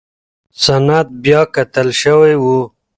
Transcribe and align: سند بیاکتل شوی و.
سند 0.63 1.07
بیاکتل 1.23 1.87
شوی 2.01 2.33
و. 2.41 2.43